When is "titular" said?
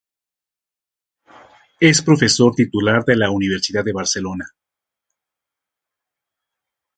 2.55-3.05